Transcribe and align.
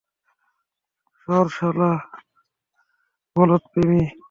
সর 1.19 1.45
শালা 1.49 1.91
বলদপ্রেমী। 3.35 4.03